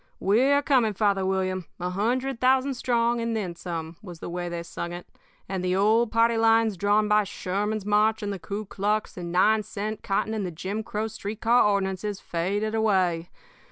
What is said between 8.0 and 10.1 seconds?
and the Kuklux and nine cent